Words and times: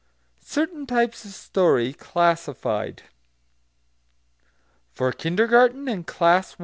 CERTAIN 0.43 0.87
TYPES 0.87 1.25
OF 1.25 1.31
STORY 1.35 1.93
CLASSIFIED 1.93 3.03
FOR 4.91 5.11
KINDERGARTEN 5.11 5.87
AND 5.87 6.07
CLASS 6.07 6.55
I. 6.59 6.59